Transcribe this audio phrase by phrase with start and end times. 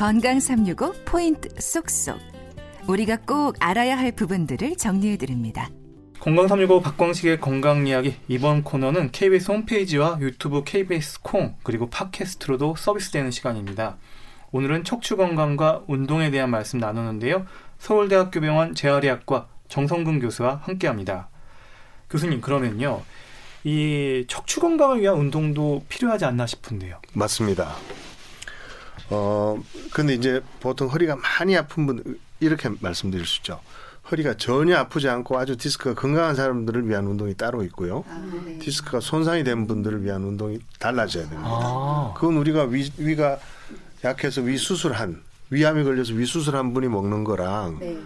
[0.00, 2.18] 건강 365 포인트 쏙쏙.
[2.88, 5.68] 우리가 꼭 알아야 할 부분들을 정리해 드립니다.
[6.18, 13.30] 건강 365 박광식의 건강 이야기 이번 코너는 KBS 홈페이지와 유튜브 KBS 콩 그리고 팟캐스트로도 서비스되는
[13.30, 13.98] 시간입니다.
[14.52, 17.44] 오늘은 척추 건강과 운동에 대한 말씀 나누는데요.
[17.80, 21.28] 서울대학교 병원 재활의학과 정성근 교수와 함께합니다.
[22.08, 23.02] 교수님 그러면요.
[23.64, 27.00] 이 척추 건강을 위한 운동도 필요하지 않나 싶은데요.
[27.12, 27.74] 맞습니다.
[29.10, 29.60] 어
[29.92, 33.60] 근데 이제 보통 허리가 많이 아픈 분 이렇게 말씀드릴 수 있죠.
[34.10, 38.04] 허리가 전혀 아프지 않고 아주 디스크가 건강한 사람들을 위한 운동이 따로 있고요.
[38.08, 38.58] 아, 네.
[38.58, 41.48] 디스크가 손상이 된 분들을 위한 운동이 달라져야 됩니다.
[41.48, 42.14] 아.
[42.16, 43.38] 그건 우리가 위, 위가
[44.02, 47.98] 약해서 위 수술한 위암이 걸려서 위 수술 한 분이 먹는 거랑 네.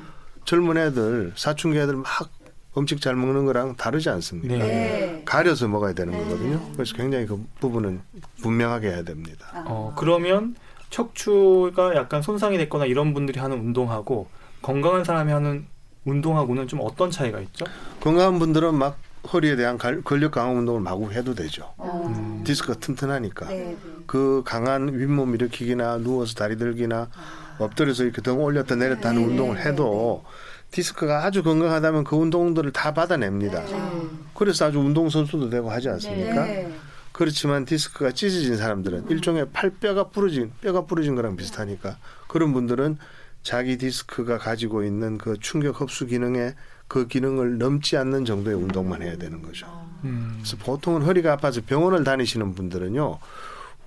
[0.44, 2.30] 젊은 애들 사춘기 애들 막
[2.76, 4.56] 음식 잘 먹는 거랑 다르지 않습니다.
[4.56, 5.22] 네.
[5.24, 6.18] 가려서 먹어야 되는 네.
[6.18, 6.60] 거거든요.
[6.72, 8.00] 그래서 굉장히 그 부분은
[8.42, 9.46] 분명하게 해야 됩니다.
[9.52, 9.64] 아.
[9.66, 10.56] 어, 그러면
[10.90, 14.28] 척추가 약간 손상이 됐거나 이런 분들이 하는 운동하고
[14.62, 15.66] 건강한 사람이 하는
[16.04, 17.64] 운동하고는 좀 어떤 차이가 있죠?
[18.00, 18.98] 건강한 분들은 막
[19.32, 21.72] 허리에 대한 근력 강화 운동을 마구 해도 되죠.
[21.80, 22.42] 음.
[22.44, 23.48] 디스크가 튼튼하니까.
[23.48, 23.76] 네, 네.
[24.06, 27.56] 그 강한 윗몸 일으키기나 누워서 다리 들기나 아.
[27.58, 30.24] 엎드려서 이렇게 등 올렸다 내렸다 하는 네, 운동을 해도
[30.70, 33.64] 디스크가 아주 건강하다면 그 운동들을 다 받아냅니다.
[33.64, 34.08] 네.
[34.34, 36.44] 그래서 아주 운동 선수도 되고 하지 않습니까?
[36.46, 36.74] 네.
[37.12, 41.96] 그렇지만 디스크가 찢어진 사람들은 일종의 팔뼈가 부러진 뼈가 부러진 거랑 비슷하니까
[42.26, 42.98] 그런 분들은
[43.44, 46.54] 자기 디스크가 가지고 있는 그 충격 흡수 기능에
[46.88, 49.66] 그 기능을 넘지 않는 정도의 운동만 해야 되는 거죠.
[50.02, 50.38] 음.
[50.38, 53.18] 그래서 보통은 허리가 아파서 병원을 다니시는 분들은요.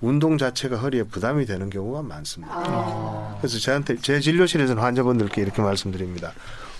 [0.00, 2.54] 운동 자체가 허리에 부담이 되는 경우가 많습니다.
[2.54, 3.36] 아.
[3.40, 6.32] 그래서 저한테 제 진료실에서는 환자분들께 이렇게 말씀드립니다.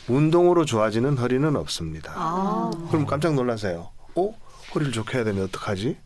[0.08, 2.12] 운동으로 좋아지는 허리는 없습니다.
[2.14, 2.70] 아.
[2.90, 3.90] 그럼 깜짝 놀라세요.
[4.14, 4.34] 어?
[4.74, 5.96] 허리를 좋게 해야 되면 어떡하지?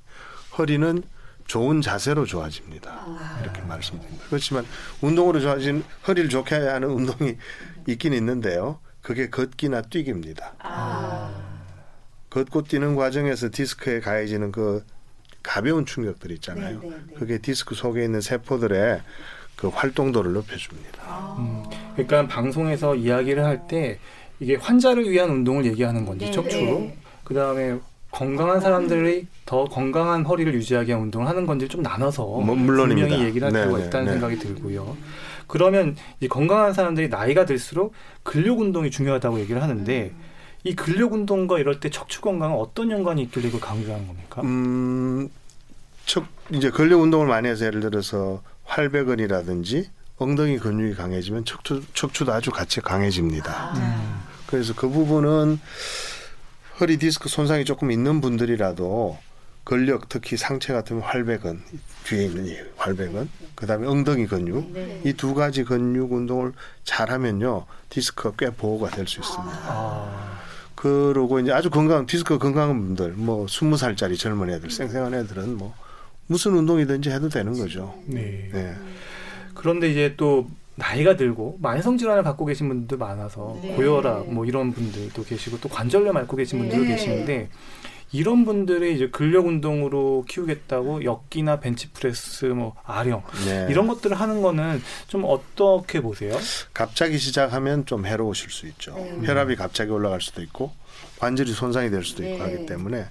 [0.59, 1.03] 허리는
[1.47, 2.91] 좋은 자세로 좋아집니다.
[2.91, 3.39] 아.
[3.43, 4.25] 이렇게 말씀드립니다.
[4.29, 4.65] 그렇지만
[5.01, 7.37] 운동으로 좋아진 허리를 좋게 해야 하는 운동이
[7.87, 8.79] 있긴 있는데요.
[9.03, 10.55] 그게 걷기나 뛰기입니다.
[10.61, 11.31] 아.
[12.31, 14.85] 걷고 뛰는 과정에서 디스크에 가해지는 그
[15.43, 16.79] 가벼운 충격들 있잖아요.
[16.81, 16.89] 네네네.
[16.89, 17.15] 네, 네.
[17.15, 19.01] 그게 디스크 속에 있는 세포들의
[19.57, 21.03] 그 활동도를 높여줍니다.
[21.07, 21.37] 아.
[21.39, 21.63] 음,
[21.95, 23.99] 그러니까 방송에서 이야기를 할 때
[24.41, 26.97] 이게 환자를 위한 운동을 얘기하는 건지 네 척추, 네.
[27.23, 27.79] 그 다음에
[28.11, 33.07] 건강한 사람들이 더 건강한 허리를 유지하기 위한 운동을 하는 건지 좀 나눠서 뭐, 물론입니다.
[33.09, 34.13] 분명히 얘기를 할 필요가 있다는 네.
[34.13, 34.97] 생각이 들고요.
[35.47, 37.93] 그러면 이 건강한 사람들이 나이가 들수록
[38.25, 40.13] 근력 운동이 중요하다고 얘기를 하는데
[40.65, 44.43] 이 근력 운동과 이럴 때 척추 건강은 어떤 연관이 있길래 이걸 강조하는 겁니까?
[44.43, 45.29] 음,
[46.07, 52.51] 척 이제 근력 운동을 많이 해서 예를 들어서 활배근이라든지 엉덩이 근육이 강해지면 척추 척추도 아주
[52.51, 53.73] 같이 강해집니다.
[53.77, 54.23] 음.
[54.47, 55.59] 그래서 그 부분은
[56.81, 59.19] 허리 디스크 손상이 조금 있는 분들이라도
[59.65, 61.63] 근력 특히 상체 같으면 활배근
[62.05, 65.01] 뒤에 있는 이 활배근 그다음에 엉덩이 근육 네.
[65.05, 66.53] 이두 가지 근육 운동을
[66.85, 69.53] 잘하면요 디스크가 꽤 보호가 될 수 있습니다.
[69.67, 70.32] 아.
[70.83, 75.73] 그러고 이제 아주 건강 디스크 건강한 분들 뭐 스무 살짜리 젊은 애들 생생한 애들은 뭐
[76.27, 77.95] 무슨 운동이든지 해도 되는 거죠.
[78.07, 78.49] 네.
[78.53, 78.75] 네.
[79.55, 83.77] 그런데 이제 또 나이가 들고 만성 질환을 갖고 계신 분들도 많아서 네.
[83.77, 86.89] 고혈압 뭐 이런 분들도 계시고 또 관절염 앓고 계신 분들도 네.
[86.89, 87.49] 계시는데
[88.13, 93.67] 이런 분들이 이제 근력 운동으로 키우겠다고 역기나 벤치프레스 뭐 아령 네.
[93.71, 96.37] 이런 것들을 하는 거는 좀 어떻게 보세요?
[96.75, 98.95] 갑자기 시작하면 좀 해로우실 수 있죠.
[98.95, 99.27] 네.
[99.27, 100.73] 혈압이 갑자기 올라갈 수도 있고
[101.19, 102.53] 관절이 손상이 될 수도 있고 네.
[102.53, 103.07] 하기 때문에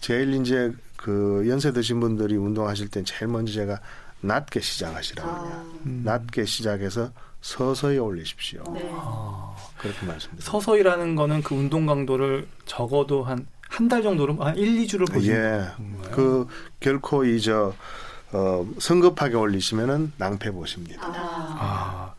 [0.00, 3.80] 제일 이제 그 연세 드신 분들이 운동하실 땐 제일 먼저 제가
[4.20, 5.64] 낮게 시작하시라고 아.
[5.86, 6.02] 음.
[6.04, 7.10] 낮게 시작해서
[7.40, 8.64] 서서히 올리십시오.
[8.74, 8.88] 네.
[8.92, 9.54] 아.
[9.78, 10.50] 그렇게 말씀드립니다.
[10.50, 15.76] 서서히라는 거는 그 운동 강도를 적어도 한 한 달 정도로 한 1, 2주를 보시는 예.
[15.76, 16.10] 건가요?
[16.10, 16.46] 그
[16.80, 17.72] 결코 이저
[18.32, 21.00] 어, 성급하게 올리시면은 낭패 보십니다.
[21.04, 21.56] 아.
[21.58, 22.14] 아.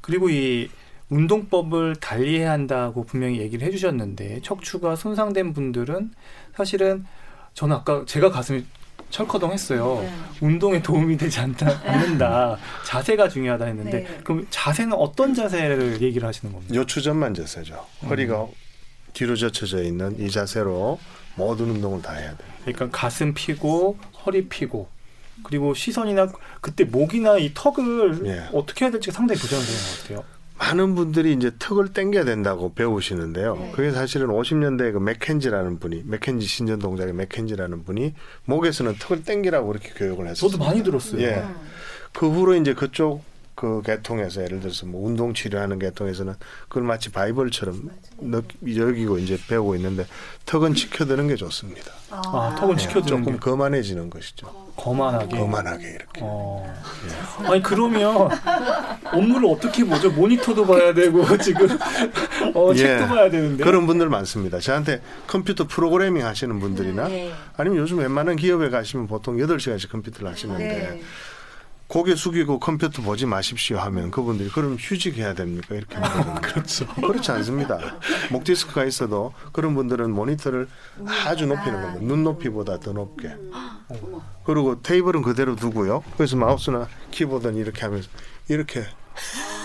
[0.00, 0.70] 그리고 이
[1.10, 6.10] 운동법을 달리해야 한다고 분명히 얘기를 해주셨는데 척추가 손상된 분들은
[6.56, 7.06] 사실은
[7.54, 8.64] 저는 아까 제가 가슴이
[9.10, 10.00] 철커덩했어요.
[10.02, 10.12] 네.
[10.42, 12.58] 운동에 도움이 되지 않다, 않는다.
[12.84, 14.20] 자세가 중요하다 했는데 네.
[14.22, 16.74] 그럼 자세는 어떤 자세를 얘기를 하시는 겁니까?
[16.74, 17.86] 요추전만 자세죠.
[18.02, 18.08] 음.
[18.08, 18.46] 허리가
[19.18, 21.00] 뒤로 젖혀져 있는 이 자세로
[21.34, 22.48] 모든 운동을 다 해야 돼요.
[22.62, 24.88] 그러니까 가슴 피고 허리 피고
[25.42, 26.28] 그리고 시선이나
[26.60, 28.48] 그때 목이나 이 턱을 예.
[28.52, 30.24] 어떻게 해야 될지 상당히 부담되는 것 같아요.
[30.58, 33.56] 많은 분들이 이제 턱을 땡겨야 된다고 배우시는데요.
[33.56, 33.72] 네.
[33.74, 39.90] 그게 사실은 50년대 그 맥켄지라는 분이 맥켄지 신전 동작의 맥켄지라는 분이 목에서는 턱을 땡기라고 그렇게
[39.90, 40.48] 교육을 했어요.
[40.48, 41.22] 저도 많이 들었어요.
[41.22, 41.44] 예.
[42.12, 43.22] 그 후로 이제 그쪽
[43.58, 46.32] 그 계통에서 예를 들어서 뭐 운동 치료하는 계통에서는
[46.68, 47.90] 그걸 마치 바이블처럼
[48.76, 50.06] 여기고 이제 배우고 있는데
[50.46, 51.90] 턱은 지켜드는 게 좋습니다.
[52.10, 53.38] 아, 턱은 네, 지켜드는 조금 게.
[53.40, 54.46] 거만해지는 것이죠.
[54.76, 55.36] 거만하게.
[55.36, 56.20] 거만하게 이렇게.
[56.22, 56.72] 어.
[57.42, 57.48] 네.
[57.48, 58.28] 아니 그러면
[59.12, 60.08] 업무를 어떻게 보죠?
[60.12, 61.66] 모니터도 봐야 되고 지금
[62.54, 62.76] 어, 예.
[62.76, 63.64] 책도 봐야 되는데.
[63.64, 64.60] 그런 분들 많습니다.
[64.60, 67.32] 저한테 컴퓨터 프로그래밍 하시는 분들이나 네.
[67.56, 71.02] 아니면 요즘 웬만한 기업에 가시면 보통 8시간씩 컴퓨터를 하시는데 네.
[71.88, 75.74] 고개 숙이고 컴퓨터 보지 마십시오 하면 그분들이 그럼 휴직해야 됩니까?
[75.74, 76.34] 이렇게 하거든요.
[76.42, 76.86] 그렇죠.
[76.86, 77.78] 그렇지 않습니다.
[78.30, 80.68] 목 디스크가 있어도 그런 분들은 모니터를
[81.26, 82.04] 아주 높이는 겁니다.
[82.04, 83.34] 눈 높이보다 더 높게.
[84.44, 86.04] 그리고 테이블은 그대로 두고요.
[86.16, 88.08] 그래서 마우스나 키보드는 이렇게 하면서
[88.48, 88.84] 이렇게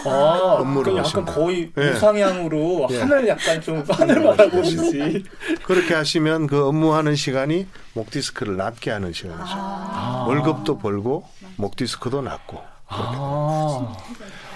[0.06, 1.92] 아, 업무를 약간 거의 네.
[1.92, 3.00] 우상향으로 네.
[3.00, 5.24] 하늘 약간 좀 하늘 바라보듯이
[5.64, 9.44] 그렇게 하시면 그 업무하는 시간이 목 디스크를 낫게 하는 시간이죠.
[9.46, 10.26] 아.
[10.28, 11.26] 월급도 벌고
[11.58, 12.62] 목 디스크도 낫고.
[12.88, 13.96] 아.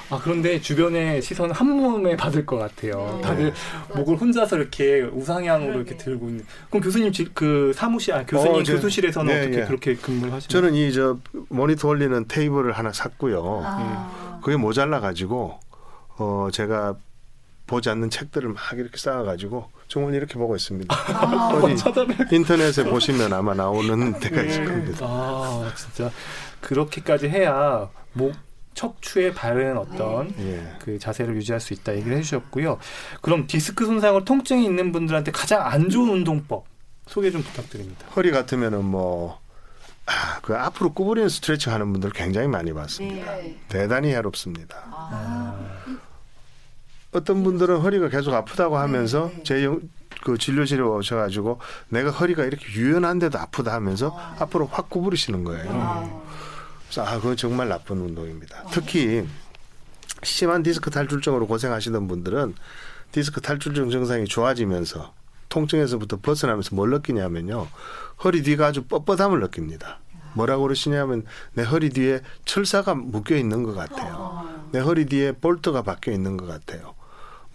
[0.09, 3.15] 아 그런데 주변에 시선 한 몸에 받을 것 같아요.
[3.17, 3.21] 네.
[3.21, 3.53] 다들
[3.93, 6.45] 목을 혼자서 이렇게 우상향으로 이렇게 들고 있는.
[6.69, 9.65] 그럼 교수님 그 사무실, 아 교수님 어, 교수실에서는 네, 어떻게 네.
[9.65, 10.47] 그렇게 근무를 하시나요?
[10.61, 11.17] 저는 이 저
[11.49, 13.61] 모니터 올리는 테이블을 하나 샀고요.
[13.65, 14.39] 아.
[14.41, 15.59] 그게 모자라 가지고
[16.17, 16.95] 어 제가
[17.67, 20.93] 보지 않는 책들을 막 이렇게 쌓아 가지고 정말 이렇게 보고 있습니다.
[20.93, 21.51] 아,
[22.31, 25.05] 인터넷에 보시면 아마 나오는 데가 있을 겁니다.
[25.05, 26.11] 아 진짜
[26.61, 28.33] 그렇게까지 해야 목
[28.73, 30.75] 척추에 바른 어떤 네.
[30.79, 32.77] 그 자세를 유지할 수 있다 얘기를 해주셨고요.
[33.21, 36.65] 그럼 디스크 손상을 통증이 있는 분들한테 가장 안 좋은 운동법
[37.07, 38.05] 소개 좀 부탁드립니다.
[38.15, 39.39] 허리 같으면은 뭐.
[40.09, 43.35] 아, 그 앞으로 구부리는 스트레칭 하는 분들 굉장히 많이 봤습니다.
[43.35, 43.59] 네.
[43.67, 44.77] 대단히 해롭습니다.
[44.89, 45.66] 아.
[47.17, 49.43] 어떤 분들은 허리가 계속 아프다고 하면서 네.
[49.43, 51.59] 제그 진료실에 오셔가지고
[51.89, 54.35] 내가 허리가 이렇게 유연한데도 아프다 하면서 아.
[54.39, 55.69] 앞으로 확 구부리시는 거예요.
[55.73, 56.23] 아.
[56.85, 58.63] 그래서 아, 그건 정말 나쁜 운동입니다.
[58.71, 59.27] 특히
[60.23, 62.55] 심한 디스크 탈출증으로 고생하시던 분들은
[63.11, 65.13] 디스크 탈출증 증상이 좋아지면서
[65.49, 67.67] 통증에서부터 벗어나면서 뭘 느끼냐면요.
[68.23, 69.99] 허리 뒤가 아주 뻣뻣함을 느낍니다.
[70.33, 74.47] 뭐라고 그러시냐면 내 허리 뒤에 철사가 묶여 있는 것 같아요.
[74.71, 76.96] 내 허리 뒤에 볼트가 박혀 있는 것 같아요.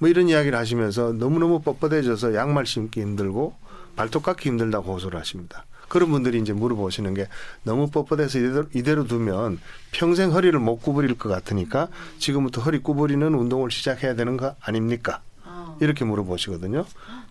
[0.03, 3.55] 뭐 이런 이야기를 하시면서 너무너무 뻣뻣해져서 양말 신기 힘들고
[3.95, 5.65] 발톱 깎기 힘들다고 호소를 하십니다.
[5.87, 7.29] 그런 분들이 이제 물어보시는 게
[7.63, 9.61] 너무 뻣뻣해서 이대로, 이대로 두면
[9.93, 11.87] 평생 허리를 못 구부릴 것 같으니까
[12.19, 15.21] 지금부터 허리 구부리는 운동을 시작해야 되는 거 아닙니까?
[15.45, 15.77] 아.
[15.81, 16.85] 이렇게 물어보시거든요.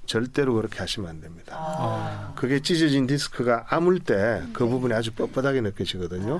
[0.05, 1.57] 절대로 그렇게 하시면 안 됩니다.
[1.59, 2.33] 아.
[2.37, 6.39] 그게 찢어진 디스크가 아물 때 그 부분이 아주 뻣뻣하게 느껴지거든요.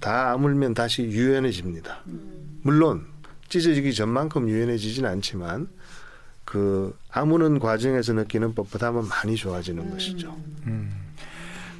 [0.00, 2.00] 다 아물면 다시 유연해집니다.
[2.62, 3.06] 물론
[3.50, 5.68] 찢어지기 전만큼 유연해지진 않지만
[6.46, 10.34] 그 아무는 과정에서 느끼는 뻣뻣함은 많이 좋아지는 것이죠.
[10.66, 10.90] 음.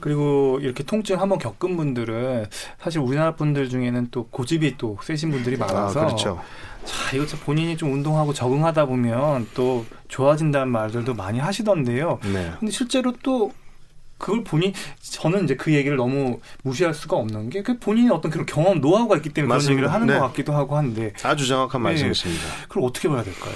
[0.00, 2.46] 그리고 이렇게 통증 한번 겪은 분들은
[2.78, 6.40] 사실 우리나라 분들 중에는 또 고집이 또 세신 분들이 아, 많아서 아, 그렇죠.
[6.84, 12.18] 자, 이거 본인이 좀 운동하고 적응하다 보면 또 좋아진다는 말들도 많이 하시던데요.
[12.32, 12.52] 네.
[12.58, 13.52] 근데 실제로 또
[14.20, 18.46] 그걸 본인 저는 이제 그 얘기를 너무 무시할 수가 없는 게 그 본인이 어떤 그런
[18.46, 19.68] 경험 노하우가 있기 때문에 맞습니다.
[19.68, 20.18] 그런 얘기를 하는 네.
[20.18, 21.90] 것 같기도 하고 한데 아주 정확한 네.
[21.90, 22.44] 말씀이십니다.
[22.68, 23.54] 그걸 어떻게 봐야 될까요?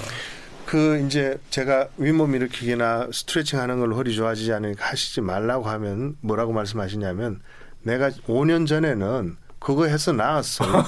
[0.67, 6.53] 그 이제 제가 윗몸 일으키기나 스트레칭 하는 걸 허리 좋아지지 않으니까 하시지 말라고 하면 뭐라고
[6.53, 7.41] 말씀하시냐면
[7.83, 10.85] 내가 5년 전에는 그거 해서 나았어요.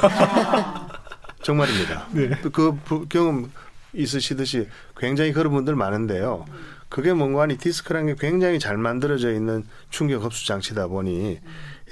[1.43, 2.07] 정말입니다.
[2.13, 2.31] 네.
[2.53, 2.79] 그
[3.09, 3.51] 경험
[3.93, 6.45] 있으시듯이 굉장히 그런 분들 많은데요.
[6.89, 11.41] 그게 뭔가 하니 디스크라는 게 굉장히 잘 만들어져 있는 충격 흡수 장치다 보니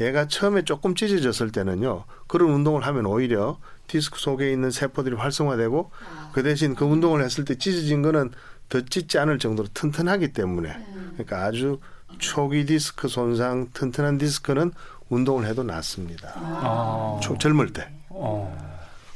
[0.00, 2.04] 얘가 처음에 조금 찢어졌을 때는요.
[2.26, 6.30] 그런 운동을 하면 오히려 디스크 속에 있는 세포들이 활성화되고 아.
[6.32, 8.30] 그 대신 그 운동을 했을 때 찢어진 거는
[8.68, 11.10] 더 찢지 않을 정도로 튼튼하기 때문에 음.
[11.14, 11.80] 그러니까 아주
[12.18, 14.72] 초기 디스크 손상 튼튼한 디스크는
[15.10, 16.32] 운동을 해도 낫습니다.
[16.36, 17.20] 아.
[17.22, 17.88] 초, 젊을 때.
[18.10, 18.73] 아.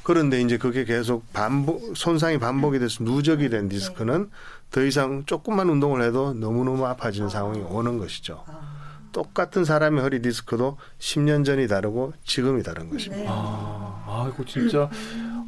[0.08, 4.30] 그런데 이제 그게 계속 반복 손상이 반복이 돼서 누적이 된 디스크는
[4.70, 8.42] 더 이상 조금만 운동을 해도 너무너무 아파지는 상황이 오는 것이죠.
[9.12, 13.22] 똑같은 사람의 허리 디스크도 10년 전이 다르고 지금이 다른 것입니다.
[13.22, 13.26] 네.
[13.28, 14.84] 아, 아, 이거 진짜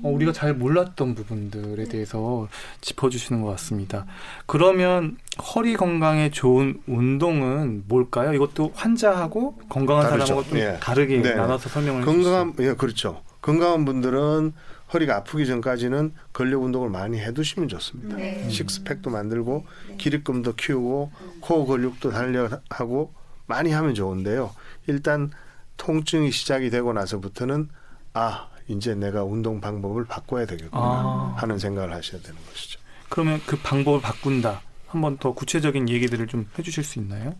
[0.02, 2.46] 어, 우리가 잘 몰랐던 부분들에 대해서
[2.82, 4.04] 짚어주시는 것 같습니다.
[4.44, 5.16] 그러면
[5.54, 8.34] 허리 건강에 좋은 운동은 뭘까요?
[8.34, 10.26] 이것도 환자하고 건강한 다르죠.
[10.26, 10.76] 사람하고 좀 예.
[10.82, 11.34] 다르게 네.
[11.34, 13.22] 나눠서 설명을 건강한 예, 그렇죠.
[13.40, 14.52] 건강한 분들은
[14.92, 18.16] 허리가 아프기 전까지는 근력 운동을 많이 해두시면 좋습니다.
[18.16, 18.48] 네.
[18.48, 19.64] 식스팩도 만들고
[19.98, 23.12] 기립금도 키우고 코어 근육도 단련하고
[23.46, 24.52] 많이 하면 좋은데요.
[24.88, 25.30] 일단
[25.76, 27.68] 통증이 시작이 되고 나서부터는
[28.14, 31.34] 아 이제 내가 운동 방법을 바꿔야 되겠구나 아.
[31.38, 32.80] 하는 생각을 하셔야 되는 것이죠.
[33.08, 34.60] 그러면 그 방법을 바꾼다.
[34.88, 37.34] 한 번 더 구체적인 얘기들을 좀 해주실 수 있나요?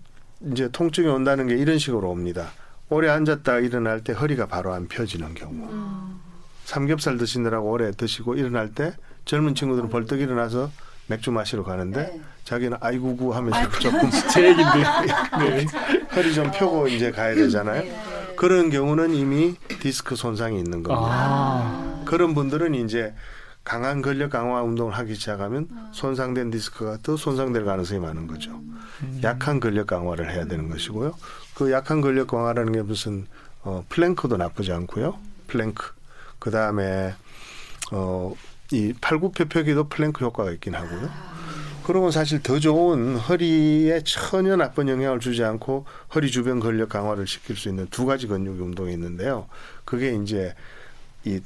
[0.53, 2.53] 이제 통증이 온다는 게 이런 식으로 옵니다.
[2.91, 5.55] 오래 앉았다 일어날 때 허리가 바로 안 펴지는 경우.
[5.71, 6.21] 음.
[6.65, 8.93] 삼겹살 드시느라고 오래 드시고 일어날 때
[9.25, 10.71] 젊은 친구들은 벌떡 일어나서
[11.07, 12.21] 맥주 마시러 가는데 네.
[12.45, 14.79] 자기는 아이구구 하면서 아, 조금 제 얘긴데
[15.39, 15.67] 네.
[16.15, 17.83] 허리 좀 펴고 이제 가야 되잖아요.
[17.83, 18.35] 네.
[18.37, 21.09] 그런 경우는 이미 디스크 손상이 있는 겁니다.
[21.13, 22.03] 아.
[22.07, 23.15] 그런 분들은 이제
[23.65, 28.51] 강한 근력 강화 운동을 하기 시작하면 손상된 디스크가 더 손상될 가능성이 많은 거죠.
[29.03, 29.21] 음.
[29.23, 31.15] 약한 근력 강화를 해야 되는 것이고요.
[31.55, 33.27] 그 약한 근력 강화라는 게 무슨
[33.63, 35.19] 어, plank도 나쁘지 않고요.
[35.47, 35.93] 플랭크.
[36.39, 37.15] 그 다음에
[37.93, 38.35] 어,
[38.73, 41.11] 이 팔굽혀펴기도 플랭크 효과가 있긴 하고요.
[41.85, 47.57] 그러고 사실 더 좋은 허리에 전혀 나쁜 영향을 주지 않고 허리 주변 근력 강화를 시킬
[47.57, 49.49] 수 있는 두 가지 근육 운동이 있는데요.
[49.85, 50.55] 그게 이제
[51.25, 51.41] 이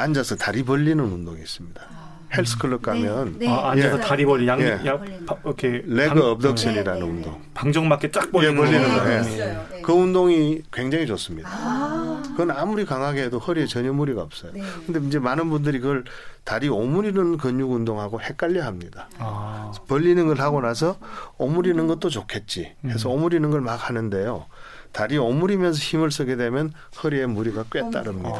[0.00, 1.80] 앉아서 다리 벌리는 운동이 있습니다.
[1.82, 2.10] 아.
[2.32, 3.48] 헬스클럽 가면 네, 네.
[3.52, 4.00] 아, 앉아서 예.
[4.00, 4.80] 다리 벌리 양, 예.
[4.86, 5.04] 양
[5.44, 7.42] 이렇게 레그 업덕션이라는 네, 네, 운동.
[7.54, 9.22] 방정맞게 쫙 벌리는, 예, 벌리는 거예요.
[9.24, 9.82] 네.
[9.82, 11.48] 그 운동이 굉장히 좋습니다.
[11.52, 12.22] 아.
[12.28, 14.52] 그건 아무리 강하게 해도 허리에 전혀 무리가 없어요.
[14.54, 14.62] 네.
[14.86, 16.04] 근데 이제 많은 분들이 그걸
[16.44, 19.08] 다리 오므리는 근육 운동하고 헷갈려 합니다.
[19.18, 19.72] 아.
[19.88, 20.98] 벌리는 걸 하고 나서
[21.36, 23.14] 오므리는 것도 좋겠지 해서 음.
[23.16, 24.46] 오므리는 걸 막 하는데요.
[24.92, 28.30] 다리 오므리면서 힘을 쓰게 되면 허리에 무리가 꽤 따릅니다.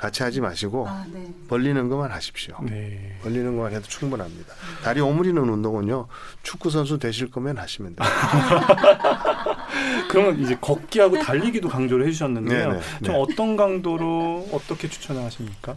[0.00, 1.32] 같이 하지 마시고 아, 네.
[1.48, 2.56] 벌리는 것만 하십시오.
[2.62, 3.18] 네.
[3.22, 4.54] 벌리는 것만 해도 충분합니다.
[4.82, 6.08] 다리 오므리는 운동은요
[6.42, 8.08] 축구 선수 되실 거면 하시면 돼요.
[10.10, 12.68] 그러면 이제 걷기하고 달리기도 강조를 해주셨는데요.
[12.68, 13.20] 네네, 네, 좀 네.
[13.20, 15.76] 어떤 강도로 어떻게 추천하십니까?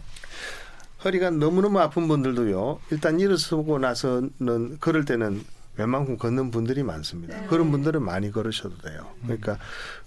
[1.04, 2.80] 허리가 너무너무 아픈 분들도요.
[2.90, 5.44] 일단 일어서고 나서는 걸을 때는
[5.76, 7.40] 웬만큼 걷는 분들이 많습니다.
[7.40, 7.46] 네.
[7.46, 9.10] 그런 분들은 많이 걸으셔도 돼요.
[9.22, 9.58] 그러니까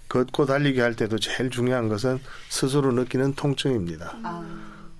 [0.08, 4.16] 걷고 달리기 할 때도 제일 중요한 것은 스스로 느끼는 통증입니다.
[4.22, 4.44] 아.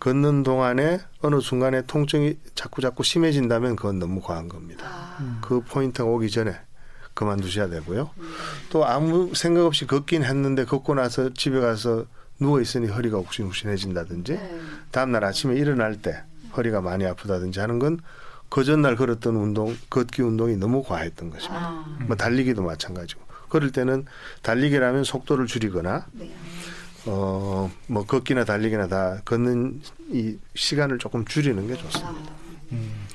[0.00, 4.86] 걷는 동안에 어느 순간에 통증이 자꾸 자꾸 심해진다면 그건 너무 과한 겁니다.
[4.86, 5.38] 아.
[5.42, 6.54] 그 포인트가 오기 전에
[7.14, 8.10] 그만두셔야 되고요.
[8.16, 8.34] 음.
[8.70, 12.04] 또 아무 생각 없이 걷긴 했는데 걷고 나서 집에 가서
[12.38, 14.60] 누워 있으니 허리가 욱신욱신해진다든지 네.
[14.92, 16.22] 다음날 아침에 일어날 때
[16.56, 17.98] 허리가 많이 아프다든지 하는 건
[18.48, 21.60] 그 전날 걸었던 운동, 걷기 운동이 너무 과했던 것입니다.
[21.66, 21.98] 아.
[22.06, 23.22] 뭐 달리기도 마찬가지고.
[23.48, 24.04] 그럴 때는
[24.42, 26.30] 달리기라면 속도를 줄이거나 네.
[27.06, 32.32] 어 뭐 걷기나 달리기나 다 걷는 이 시간을 조금 줄이는 게 좋습니다.
[32.72, 33.06] 음.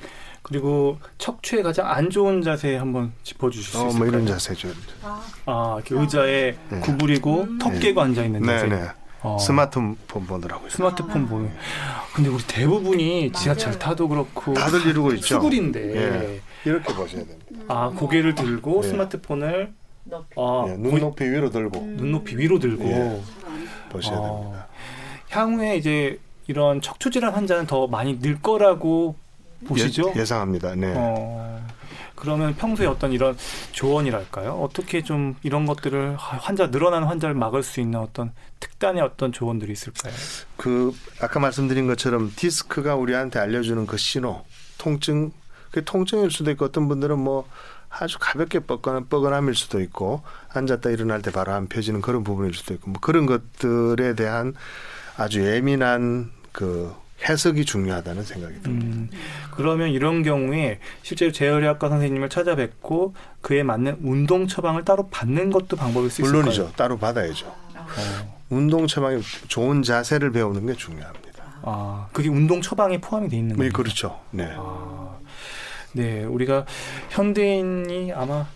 [0.42, 3.98] 그리고 척추에 가장 안 좋은 자세 한번 짚어주실 수 어, 있을까요?
[3.98, 4.68] 뭐 이런 자세죠.
[5.46, 6.80] 아, 이렇게 의자에 네.
[6.80, 7.58] 구부리고 음.
[7.58, 8.08] 턱 깨고 네.
[8.08, 8.66] 앉아 있는 자세.
[8.66, 8.88] 네, 네.
[9.24, 9.38] 어.
[9.38, 10.68] 스마트폰 보더라고요.
[10.68, 11.50] 스마트폰 보는.
[12.14, 15.36] 근데 우리 대부분이 지하철 타도 그렇고 다들 이러고 있죠.
[15.36, 16.40] 수굴인데 예.
[16.64, 17.64] 이렇게 보셔야 됩니다.
[17.68, 18.88] 아 고개를 들고 예.
[18.88, 19.72] 스마트폰을
[20.12, 21.96] 아, 네, 눈높이 위로 들고 음.
[21.96, 23.20] 눈높이 위로 들고 예.
[23.88, 24.22] 보셔야 아.
[24.22, 24.66] 됩니다.
[25.30, 29.16] 향후에 이제 이런 척추 질환 환자는 더 많이 늘 거라고
[29.66, 30.12] 보시죠?
[30.16, 30.92] 예, 상합니다 네.
[30.94, 31.66] 어,
[32.24, 33.36] 그러면 평소에 어떤 이런
[33.72, 34.52] 조언이랄까요?
[34.52, 40.12] 어떻게 좀 이런 것들을 환자 늘어나는 환자를 막을 수 있는 어떤 특단의 어떤 조언들이 있을까요?
[40.56, 44.42] 그 아까 말씀드린 것처럼 디스크가 우리한테 알려주는 그 신호,
[44.78, 45.32] 통증,
[45.70, 47.46] 그 통증일 수도 있고 어떤 분들은 뭐
[47.90, 52.74] 아주 가볍게 뻐근한, 뻐근함일 수도 있고 앉았다 일어날 때 바로 안 펴지는 그런 부분일 수도
[52.74, 54.54] 있고 뭐 그런 것들에 대한
[55.16, 56.94] 아주 예민한 그
[57.28, 58.86] 해석이 중요하다는 생각이 듭니다.
[58.96, 59.10] 음,
[59.52, 66.10] 그러면 이런 경우에 실제로 재활의학과 선생님을 찾아뵙고 그에 맞는 운동 처방을 따로 받는 것도 방법일
[66.10, 66.50] 수 물론이죠.
[66.50, 66.64] 있을까요?
[66.64, 66.76] 물론이죠.
[66.76, 67.46] 따로 받아야죠.
[67.46, 68.44] 어.
[68.50, 71.24] 운동 처방이 좋은 자세를 배우는 게 중요합니다.
[71.62, 73.70] 아, 그게 운동 처방에 포함이 돼 있는 거예요?
[73.70, 74.20] 네, 그렇죠.
[74.30, 74.50] 네.
[74.56, 75.16] 아.
[75.92, 76.66] 네, 우리가
[77.10, 78.46] 현대인이 아마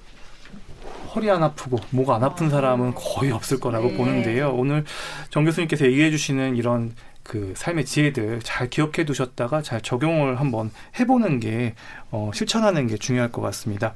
[1.14, 3.96] 허리 안 아프고 목 안 아픈 사람은 거의 없을 거라고 네.
[3.96, 4.50] 보는데요.
[4.54, 4.84] 오늘
[5.30, 6.92] 정 교수님께서 얘기해 주시는 이런
[7.28, 11.74] 그 삶의 지혜들 잘 기억해 두셨다가 잘 적용을 한번 해보는 게
[12.10, 13.94] 어, 실천하는 게 중요할 것 같습니다.